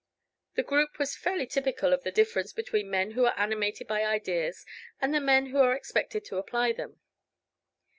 [0.55, 4.03] The group was fairly typical of the difference between the men who are animated by
[4.03, 4.65] ideas
[4.99, 6.99] and the men who are expected to apply them.